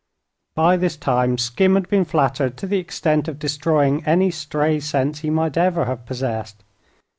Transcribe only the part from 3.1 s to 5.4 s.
of destroying any stray sense he